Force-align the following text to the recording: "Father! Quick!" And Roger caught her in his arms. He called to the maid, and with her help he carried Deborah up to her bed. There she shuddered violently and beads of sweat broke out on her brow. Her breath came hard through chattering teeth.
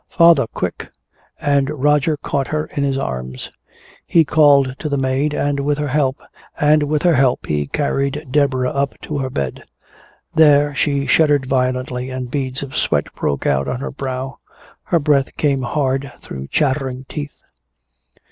"Father! 0.09 0.47
Quick!" 0.47 0.89
And 1.39 1.69
Roger 1.69 2.17
caught 2.17 2.47
her 2.47 2.65
in 2.75 2.81
his 2.81 2.97
arms. 2.97 3.51
He 4.07 4.25
called 4.25 4.73
to 4.79 4.89
the 4.89 4.97
maid, 4.97 5.35
and 5.35 5.59
with 5.59 5.77
her 5.77 5.89
help 7.15 7.45
he 7.45 7.67
carried 7.67 8.27
Deborah 8.31 8.71
up 8.71 8.99
to 9.01 9.19
her 9.19 9.29
bed. 9.29 9.63
There 10.33 10.73
she 10.73 11.05
shuddered 11.05 11.45
violently 11.45 12.09
and 12.09 12.31
beads 12.31 12.63
of 12.63 12.75
sweat 12.75 13.13
broke 13.13 13.45
out 13.45 13.67
on 13.67 13.79
her 13.79 13.91
brow. 13.91 14.39
Her 14.85 14.97
breath 14.97 15.37
came 15.37 15.61
hard 15.61 16.11
through 16.19 16.47
chattering 16.47 17.05
teeth. 17.07 17.39